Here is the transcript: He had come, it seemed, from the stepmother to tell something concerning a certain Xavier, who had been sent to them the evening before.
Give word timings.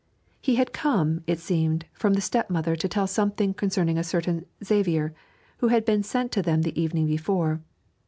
He 0.41 0.55
had 0.55 0.73
come, 0.73 1.23
it 1.27 1.37
seemed, 1.39 1.85
from 1.93 2.15
the 2.15 2.21
stepmother 2.21 2.75
to 2.75 2.87
tell 2.87 3.05
something 3.05 3.53
concerning 3.53 3.99
a 3.99 4.03
certain 4.03 4.47
Xavier, 4.63 5.13
who 5.59 5.67
had 5.67 5.85
been 5.85 6.01
sent 6.01 6.31
to 6.31 6.41
them 6.41 6.63
the 6.63 6.81
evening 6.81 7.05
before. 7.05 7.61